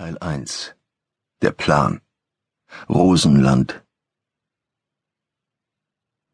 Teil 0.00 0.16
1 0.18 0.74
Der 1.42 1.50
Plan 1.50 2.00
Rosenland 2.88 3.84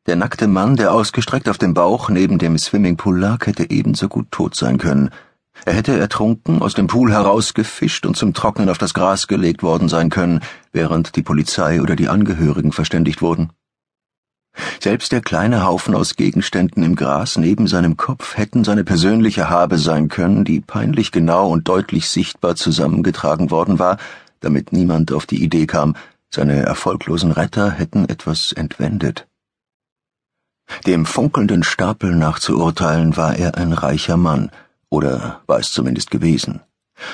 Der 0.07 0.15
nackte 0.15 0.46
Mann, 0.46 0.77
der 0.77 0.92
ausgestreckt 0.92 1.48
auf 1.48 1.58
dem 1.58 1.74
Bauch 1.74 2.08
neben 2.08 2.38
dem 2.38 2.56
Swimmingpool 2.58 3.18
lag, 3.18 3.44
hätte 3.44 3.68
ebenso 3.68 4.06
gut 4.06 4.30
tot 4.30 4.54
sein 4.54 4.79
können. 4.79 5.10
Er 5.64 5.72
hätte 5.72 5.98
ertrunken, 5.98 6.62
aus 6.62 6.74
dem 6.74 6.87
Pool 6.87 7.10
herausgefischt 7.10 8.06
und 8.06 8.16
zum 8.16 8.34
Trocknen 8.34 8.68
auf 8.68 8.79
das 8.79 8.94
Gras 8.94 9.26
gelegt 9.26 9.65
worden 9.65 9.88
sein 9.88 10.10
können, 10.10 10.42
während 10.71 11.17
die 11.17 11.24
Polizei 11.24 11.83
oder 11.83 11.96
die 11.96 12.08
Angehörigen 12.08 12.71
verständigt 12.71 13.21
wurden. 13.21 13.51
Selbst 14.81 15.13
der 15.13 15.21
kleine 15.21 15.65
Haufen 15.65 15.95
aus 15.95 16.16
Gegenständen 16.16 16.83
im 16.83 16.97
Gras 16.97 17.37
neben 17.37 17.66
seinem 17.66 17.97
Kopf 17.97 18.37
hätten 18.37 18.65
seine 18.65 18.84
persönliche 18.84 19.51
Habe 19.51 19.79
sein 19.79 20.09
können, 20.09 20.45
die 20.45 20.61
peinlich 20.61 21.12
genau 21.12 21.48
und 21.48 21.69
deutlich 21.69 22.09
sichtbar 22.09 22.56
zusammengetragen 22.56 23.51
worden 23.51 23.79
war, 23.79 23.98
damit 24.41 24.73
niemand 24.73 25.12
auf 25.12 25.27
die 25.27 25.42
Idee 25.42 25.66
kam, 25.66 25.95
seine 26.30 26.62
erfolglosen 26.62 27.33
Retter 27.33 27.70
hätten 27.70 28.09
etwas 28.09 28.52
entwendet. 28.52 29.27
Dem 30.86 31.06
funkelnden 31.06 31.62
Stapel 31.62 32.14
nach 32.14 32.38
zu 32.38 32.59
urteilen, 32.59 33.16
war 33.16 33.36
er 33.36 33.56
ein 33.56 33.73
reicher 33.73 34.16
Mann, 34.16 34.50
oder 34.88 35.41
war 35.47 35.59
es 35.59 35.73
zumindest 35.73 36.11
gewesen. 36.11 36.61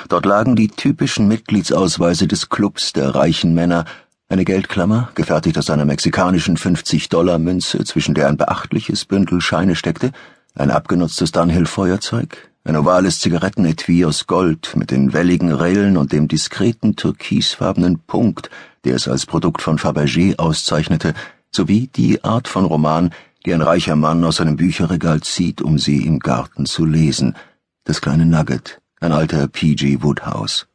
Dort 0.09 0.25
lagen 0.25 0.55
die 0.55 0.69
typischen 0.69 1.27
Mitgliedsausweise 1.27 2.27
des 2.27 2.49
Clubs 2.49 2.93
der 2.93 3.13
reichen 3.13 3.53
Männer, 3.53 3.85
eine 4.33 4.45
Geldklammer, 4.45 5.09
gefertigt 5.13 5.59
aus 5.59 5.69
einer 5.69 5.85
mexikanischen 5.85 6.57
50-Dollar-Münze, 6.57 7.83
zwischen 7.83 8.15
der 8.15 8.27
ein 8.27 8.35
beachtliches 8.35 9.05
Bündel 9.05 9.41
Scheine 9.41 9.75
steckte, 9.75 10.11
ein 10.55 10.71
abgenutztes 10.71 11.31
Dunhill-Feuerzeug, 11.31 12.49
ein 12.63 12.75
ovales 12.75 13.19
Zigarettenetui 13.19 14.05
aus 14.05 14.25
Gold 14.25 14.75
mit 14.75 14.89
den 14.89 15.13
welligen 15.13 15.53
Rillen 15.53 15.97
und 15.97 16.13
dem 16.13 16.27
diskreten 16.27 16.95
türkisfarbenen 16.95 17.99
Punkt, 17.99 18.49
der 18.85 18.95
es 18.95 19.07
als 19.07 19.27
Produkt 19.27 19.61
von 19.61 19.77
Fabergé 19.77 20.39
auszeichnete, 20.39 21.13
sowie 21.51 21.91
die 21.95 22.23
Art 22.23 22.47
von 22.47 22.65
Roman, 22.65 23.11
die 23.45 23.53
ein 23.53 23.61
reicher 23.61 23.95
Mann 23.95 24.23
aus 24.23 24.37
seinem 24.37 24.55
Bücherregal 24.55 25.21
zieht, 25.21 25.61
um 25.61 25.77
sie 25.77 26.07
im 26.07 26.17
Garten 26.17 26.65
zu 26.65 26.85
lesen. 26.85 27.35
Das 27.83 28.01
kleine 28.01 28.25
Nugget, 28.25 28.81
ein 28.99 29.11
alter 29.11 29.47
P.G. 29.47 30.01
Woodhouse. 30.01 30.65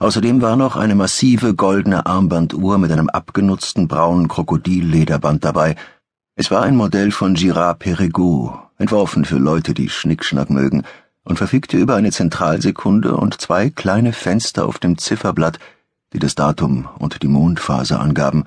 Außerdem 0.00 0.42
war 0.42 0.56
noch 0.56 0.76
eine 0.76 0.94
massive 0.94 1.54
goldene 1.54 2.06
Armbanduhr 2.06 2.78
mit 2.78 2.92
einem 2.92 3.08
abgenutzten 3.08 3.88
braunen 3.88 4.28
Krokodillederband 4.28 5.44
dabei. 5.44 5.76
Es 6.36 6.50
war 6.50 6.62
ein 6.62 6.76
Modell 6.76 7.10
von 7.10 7.34
Girard 7.34 7.80
Perregaux, 7.80 8.58
entworfen 8.78 9.24
für 9.24 9.38
Leute, 9.38 9.74
die 9.74 9.88
Schnickschnack 9.88 10.50
mögen, 10.50 10.84
und 11.24 11.36
verfügte 11.36 11.76
über 11.76 11.96
eine 11.96 12.10
Zentralsekunde 12.10 13.16
und 13.16 13.40
zwei 13.40 13.70
kleine 13.70 14.12
Fenster 14.12 14.66
auf 14.66 14.78
dem 14.78 14.98
Zifferblatt, 14.98 15.58
die 16.12 16.18
das 16.18 16.34
Datum 16.34 16.88
und 16.98 17.22
die 17.22 17.28
Mondphase 17.28 17.98
angaben. 17.98 18.44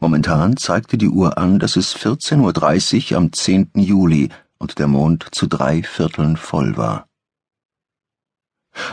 Momentan 0.00 0.56
zeigte 0.56 0.98
die 0.98 1.08
Uhr 1.08 1.38
an, 1.38 1.58
dass 1.58 1.76
es 1.76 1.96
14.30 1.96 3.12
Uhr 3.12 3.18
am 3.18 3.32
10. 3.32 3.70
Juli 3.74 4.30
und 4.58 4.78
der 4.78 4.88
Mond 4.88 5.26
zu 5.32 5.46
drei 5.46 5.82
Vierteln 5.82 6.36
voll 6.36 6.76
war. 6.76 7.07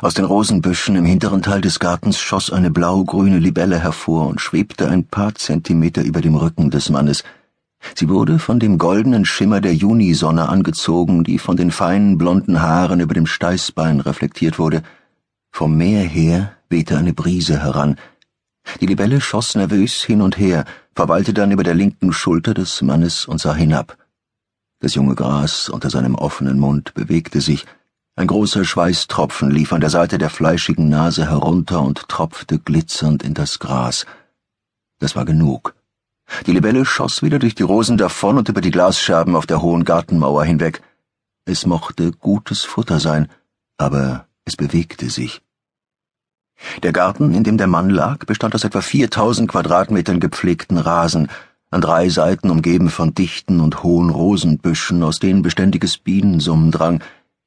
Aus 0.02 0.14
den 0.14 0.26
Rosenbüschen 0.26 0.96
im 0.96 1.06
hinteren 1.06 1.42
Teil 1.42 1.62
des 1.62 1.80
Gartens 1.80 2.20
schoss 2.20 2.52
eine 2.52 2.72
blau-grüne 2.72 3.40
Libelle 3.40 3.80
hervor 3.80 4.28
und 4.28 4.42
schwebte 4.42 4.88
ein 4.88 5.06
paar 5.06 5.36
Zentimeter 5.36 6.04
über 6.04 6.22
dem 6.22 6.36
Rücken 6.36 6.72
des 6.72 6.90
Mannes. 6.90 7.24
Sie 7.94 8.10
wurde 8.10 8.40
von 8.40 8.60
dem 8.60 8.78
goldenen 8.78 9.26
Schimmer 9.26 9.62
der 9.62 9.76
Junisonne 9.76 10.50
angezogen, 10.50 11.24
die 11.24 11.38
von 11.38 11.56
den 11.56 11.72
feinen 11.72 12.18
blonden 12.18 12.62
Haaren 12.62 13.00
über 13.00 13.14
dem 13.14 13.28
Steißbein 13.28 14.00
reflektiert 14.00 14.58
wurde. 14.58 14.82
Vom 15.52 15.78
Meer 15.78 16.02
her 16.02 16.54
wehte 16.70 16.98
eine 16.98 17.14
Brise 17.14 17.62
heran. 17.62 17.98
Die 18.82 18.88
Libelle 18.88 19.22
schoss 19.22 19.56
nervös 19.56 20.04
hin 20.04 20.22
und 20.22 20.38
her, 20.38 20.66
verweilte 20.96 21.34
dann 21.34 21.52
über 21.52 21.64
der 21.64 21.76
linken 21.76 22.12
Schulter 22.12 22.54
des 22.54 22.82
Mannes 22.82 23.26
und 23.26 23.40
sah 23.40 23.54
hinab. 23.54 23.98
Das 24.80 24.96
junge 24.96 25.16
Gras 25.16 25.70
unter 25.70 25.90
seinem 25.90 26.16
offenen 26.16 26.60
Mund 26.60 26.94
bewegte 26.96 27.40
sich, 27.40 27.66
ein 28.18 28.28
großer 28.28 28.64
Schweißtropfen 28.64 29.52
lief 29.52 29.74
an 29.74 29.82
der 29.82 29.90
Seite 29.90 30.18
der 30.18 30.30
fleischigen 30.30 30.88
Nase 30.88 31.30
herunter 31.30 31.82
und 31.82 32.08
tropfte 32.08 32.60
glitzernd 32.60 33.24
in 33.24 33.34
das 33.34 33.60
Gras. 33.60 34.06
Das 35.00 35.18
war 35.18 35.26
genug. 35.26 35.76
Die 36.46 36.54
Libelle 36.54 36.86
schoss 36.86 37.24
wieder 37.24 37.40
durch 37.40 37.56
die 37.56 37.64
Rosen 37.64 37.98
davon 37.98 38.38
und 38.38 38.48
über 38.48 38.62
die 38.62 38.72
Glasscherben 38.72 39.36
auf 39.36 39.46
der 39.46 39.62
hohen 39.62 39.84
Gartenmauer 39.84 40.46
hinweg. 40.46 40.82
Es 41.44 41.66
mochte 41.66 42.12
gutes 42.12 42.64
Futter 42.64 43.02
sein, 43.02 43.28
aber 43.78 44.28
es 44.46 44.56
bewegte 44.56 45.10
sich. 45.10 45.42
Der 46.84 46.94
Garten, 46.94 47.34
in 47.34 47.44
dem 47.44 47.58
der 47.58 47.68
Mann 47.68 47.90
lag, 47.90 48.20
bestand 48.26 48.56
aus 48.56 48.64
etwa 48.64 48.82
4000 48.82 49.52
Quadratmetern 49.52 50.22
gepflegten 50.22 50.78
Rasen, 50.78 51.30
an 51.70 51.82
drei 51.82 52.08
Seiten 52.08 52.50
umgeben 52.50 52.90
von 52.90 53.14
dichten 53.14 53.60
und 53.60 53.84
hohen 53.84 54.10
Rosenbüschen, 54.10 55.04
aus 55.04 55.20
denen 55.20 55.42
beständiges 55.42 55.98
Bienensummen 55.98 56.72
drang, 56.72 57.04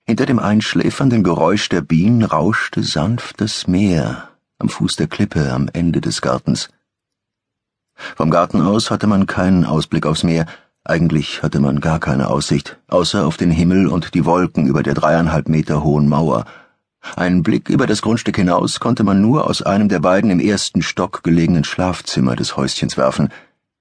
hinter 0.09 0.25
dem 0.25 0.39
einschläfernden 0.39 1.23
Geräusch 1.23 1.69
der 1.69 1.83
Bienen 1.83 2.23
rauschte 2.23 2.83
sanft 2.83 3.43
das 3.43 3.67
Meer 3.67 4.31
am 4.59 4.71
Fuß 4.71 4.97
der 4.97 5.07
Klippe 5.07 5.53
am 5.53 5.69
Ende 5.71 6.01
des 6.01 6.23
Gartens. 6.23 6.71
Vom 8.17 8.31
Garten 8.31 8.63
aus 8.63 8.91
hatte 8.91 9.07
man 9.07 9.27
keinen 9.27 9.67
Ausblick 9.67 10.07
aufs 10.07 10.23
Meer, 10.23 10.47
eigentlich 10.83 11.43
hatte 11.43 11.61
man 11.61 11.81
gar 11.81 12.01
keine 12.01 12.29
Aussicht, 12.29 12.79
außer 12.89 13.27
auf 13.27 13.37
den 13.37 13.51
Himmel 13.51 13.87
und 13.87 14.15
die 14.15 14.25
Wolken 14.25 14.67
über 14.67 14.83
der 14.83 14.95
dreieinhalb 14.95 15.47
Meter 15.51 15.85
hohen 15.85 16.09
Mauer. 16.09 16.47
Einen 17.15 17.43
Blick 17.43 17.69
über 17.69 17.87
das 17.87 18.01
Grundstück 18.01 18.37
hinaus 18.37 18.81
konnte 18.81 19.05
man 19.05 19.21
nur 19.21 19.47
aus 19.47 19.61
einem 19.61 19.91
der 19.91 20.01
beiden 20.01 20.31
im 20.31 20.41
ersten 20.41 20.81
Stock 20.81 21.23
gelegenen 21.23 21.65
Schlafzimmer 21.65 22.35
des 22.35 22.57
Häuschens 22.57 22.97
werfen. 22.97 23.29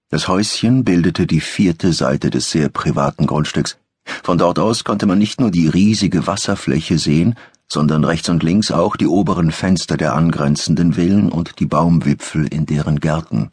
Das 0.10 0.28
Häuschen 0.28 0.84
bildete 0.84 1.26
die 1.26 1.40
vierte 1.40 1.94
Seite 1.94 2.30
des 2.30 2.52
sehr 2.52 2.68
privaten 2.68 3.28
Grundstücks. 3.28 3.78
Von 4.24 4.38
dort 4.38 4.60
aus 4.60 4.84
konnte 4.84 5.06
man 5.06 5.20
nicht 5.20 5.40
nur 5.40 5.52
die 5.52 5.68
riesige 5.68 6.28
Wasserfläche 6.28 6.98
sehen, 6.98 7.36
sondern 7.68 8.04
rechts 8.04 8.30
und 8.30 8.44
links 8.44 8.72
auch 8.72 8.96
die 8.96 9.08
oberen 9.08 9.52
Fenster 9.52 9.98
der 9.98 10.16
angrenzenden 10.16 10.94
Villen 10.94 11.30
und 11.32 11.60
die 11.60 11.66
Baumwipfel 11.66 12.48
in 12.48 12.66
deren 12.66 13.00
Gärten. 13.00 13.52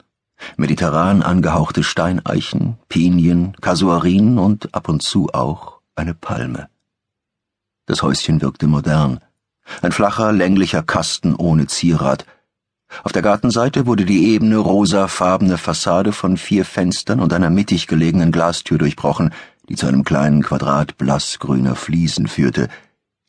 Mediterran 0.57 1.23
angehauchte 1.23 1.83
Steineichen, 1.83 2.77
Pinien, 2.89 3.57
Kasuarinen 3.61 4.39
und 4.39 4.75
ab 4.75 4.89
und 4.89 5.03
zu 5.03 5.29
auch 5.33 5.81
eine 5.97 6.15
Palme. 6.15 6.69
Das 7.87 8.03
Häuschen 8.03 8.41
wirkte 8.41 8.67
modern. 8.67 9.21
Ein 9.83 9.93
flacher, 9.93 10.33
länglicher 10.33 10.83
Kasten 10.83 11.35
ohne 11.35 11.67
Zierat. 11.67 12.27
Auf 13.03 13.13
der 13.13 13.23
Gartenseite 13.23 13.87
wurde 13.87 14.05
die 14.05 14.29
ebene, 14.29 14.59
rosafarbene 14.59 15.59
Fassade 15.59 16.13
von 16.13 16.37
vier 16.37 16.65
Fenstern 16.65 17.21
und 17.21 17.33
einer 17.33 17.51
mittig 17.51 17.87
gelegenen 17.87 18.31
Glastür 18.31 18.79
durchbrochen, 18.79 19.33
die 19.69 19.77
zu 19.77 19.87
einem 19.87 20.05
kleinen 20.05 20.43
Quadrat 20.43 20.99
blassgrüner 20.99 21.77
Fliesen 21.77 22.27
führte. 22.27 22.69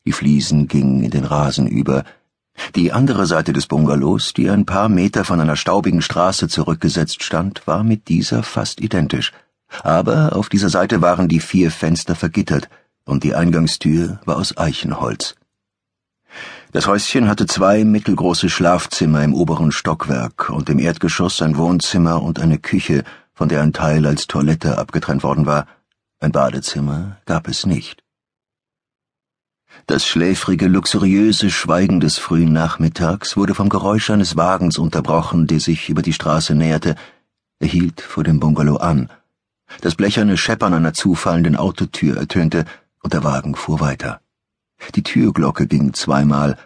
Die 0.04 0.12
Fliesen 0.12 0.68
gingen 0.68 1.02
in 1.02 1.10
den 1.10 1.24
Rasen 1.24 1.66
über. 1.66 2.04
Die 2.74 2.92
andere 2.92 3.26
Seite 3.26 3.52
des 3.52 3.66
Bungalows, 3.66 4.32
die 4.32 4.48
ein 4.48 4.66
paar 4.66 4.88
Meter 4.88 5.24
von 5.24 5.40
einer 5.40 5.56
staubigen 5.56 6.02
Straße 6.02 6.48
zurückgesetzt 6.48 7.22
stand, 7.22 7.66
war 7.66 7.84
mit 7.84 8.08
dieser 8.08 8.42
fast 8.42 8.80
identisch. 8.80 9.32
Aber 9.82 10.36
auf 10.36 10.48
dieser 10.48 10.70
Seite 10.70 11.02
waren 11.02 11.28
die 11.28 11.40
vier 11.40 11.70
Fenster 11.70 12.14
vergittert 12.14 12.68
und 13.04 13.24
die 13.24 13.34
Eingangstür 13.34 14.20
war 14.24 14.36
aus 14.36 14.56
Eichenholz. 14.56 15.34
Das 16.72 16.86
Häuschen 16.86 17.28
hatte 17.28 17.46
zwei 17.46 17.84
mittelgroße 17.84 18.50
Schlafzimmer 18.50 19.24
im 19.24 19.34
oberen 19.34 19.72
Stockwerk 19.72 20.50
und 20.50 20.68
im 20.68 20.78
Erdgeschoss 20.78 21.40
ein 21.40 21.56
Wohnzimmer 21.56 22.22
und 22.22 22.38
eine 22.38 22.58
Küche, 22.58 23.04
von 23.32 23.48
der 23.48 23.62
ein 23.62 23.72
Teil 23.72 24.06
als 24.06 24.26
Toilette 24.26 24.76
abgetrennt 24.76 25.22
worden 25.22 25.46
war. 25.46 25.66
Ein 26.18 26.32
Badezimmer 26.32 27.18
gab 27.26 27.46
es 27.46 27.66
nicht. 27.66 28.02
Das 29.86 30.06
schläfrige, 30.06 30.66
luxuriöse 30.66 31.50
Schweigen 31.50 32.00
des 32.00 32.16
frühen 32.16 32.54
Nachmittags 32.54 33.36
wurde 33.36 33.54
vom 33.54 33.68
Geräusch 33.68 34.08
eines 34.08 34.34
Wagens 34.34 34.78
unterbrochen, 34.78 35.46
der 35.46 35.60
sich 35.60 35.90
über 35.90 36.00
die 36.00 36.14
Straße 36.14 36.54
näherte. 36.54 36.94
Er 37.58 37.68
hielt 37.68 38.00
vor 38.00 38.24
dem 38.24 38.40
Bungalow 38.40 38.76
an. 38.76 39.10
Das 39.82 39.94
blecherne 39.94 40.38
Scheppern 40.38 40.72
einer 40.72 40.94
zufallenden 40.94 41.54
Autotür 41.54 42.16
ertönte, 42.16 42.64
und 43.02 43.12
der 43.12 43.22
Wagen 43.22 43.54
fuhr 43.54 43.80
weiter. 43.80 44.22
Die 44.94 45.02
Türglocke 45.02 45.66
ging 45.66 45.92
zweimal. 45.92 46.56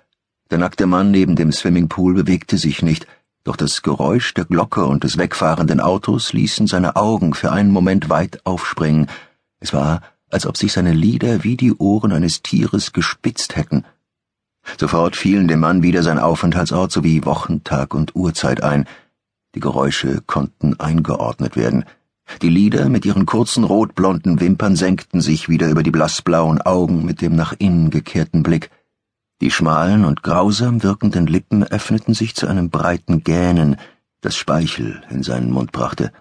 Der 0.53 0.59
nackte 0.59 0.87
Mann 0.87 1.11
neben 1.11 1.35
dem 1.35 1.51
Swimmingpool 1.51 2.15
bewegte 2.15 2.57
sich 2.57 2.83
nicht, 2.83 3.09
doch 3.43 3.57
das 3.57 3.83
Geräusch 3.83 4.33
der 4.35 4.45
Glocke 4.45 4.85
und 4.85 5.03
des 5.03 5.19
wegfahrenden 5.19 5.81
Autos 5.81 6.33
ließen 6.33 6.69
seine 6.69 6.95
Augen 6.95 7.35
für 7.35 7.51
einen 7.51 7.73
Moment 7.73 8.11
weit 8.11 8.45
aufspringen, 8.45 9.09
es 9.61 9.73
war, 9.73 10.01
als 10.31 10.47
ob 10.47 10.57
sich 10.57 10.73
seine 10.73 10.93
Lider 10.93 11.45
wie 11.45 11.57
die 11.57 11.75
Ohren 11.75 12.13
eines 12.13 12.43
Tieres 12.43 12.93
gespitzt 12.93 13.57
hätten. 13.57 13.85
Sofort 14.79 15.17
fielen 15.17 15.49
dem 15.49 15.61
Mann 15.61 15.83
wieder 15.83 16.03
sein 16.03 16.19
Aufenthaltsort 16.19 16.93
sowie 16.93 17.25
Wochentag 17.25 17.95
und 17.95 18.15
Uhrzeit 18.15 18.63
ein. 18.63 18.87
Die 19.55 19.61
Geräusche 19.61 20.23
konnten 20.27 20.79
eingeordnet 20.79 21.57
werden. 21.57 21.85
Die 22.43 22.49
Lider 22.49 22.89
mit 22.89 23.05
ihren 23.05 23.27
kurzen 23.27 23.65
rotblonden 23.65 24.41
Wimpern 24.41 24.77
senkten 24.77 25.21
sich 25.21 25.49
wieder 25.49 25.69
über 25.69 25.83
die 25.83 25.91
blassblauen 25.91 26.63
Augen 26.63 27.05
mit 27.05 27.21
dem 27.21 27.35
nach 27.35 27.55
innen 27.59 27.91
gekehrten 27.91 28.43
Blick. 28.43 28.71
Die 29.41 29.51
schmalen 29.51 30.05
und 30.05 30.23
grausam 30.23 30.83
wirkenden 30.83 31.27
Lippen 31.27 31.65
öffneten 31.65 32.15
sich 32.15 32.37
zu 32.37 32.47
einem 32.47 32.71
breiten 32.71 33.25
Gähnen, 33.25 33.77
das 34.21 34.37
Speichel 34.37 35.03
in 35.11 35.23
seinen 35.23 35.51
Mund 35.51 35.73
brachte. 35.73 36.13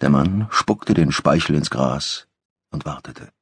Der 0.00 0.10
Mann 0.10 0.48
spuckte 0.50 0.94
den 0.94 1.12
Speichel 1.12 1.54
ins 1.54 1.70
Gras 1.70 2.27
und 2.70 2.84
wartete. 2.84 3.32